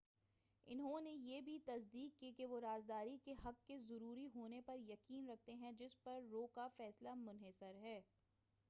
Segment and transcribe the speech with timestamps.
[0.67, 4.77] انہوں نے بھی یہ تصدیق کی کہ وہ رازداری کے حق کے ضروری ہونے پر
[4.87, 7.99] یقین رکھتے ہیں جس پر رو کا فیصلے منحصر ہے